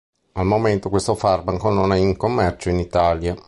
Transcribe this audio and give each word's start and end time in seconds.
Al 0.31 0.47
momento 0.47 0.89
questo 0.89 1.13
farmaco 1.13 1.69
non 1.69 1.93
è 1.93 1.97
in 1.97 2.17
commercio 2.17 2.69
in 2.69 2.79
Italia. 2.79 3.37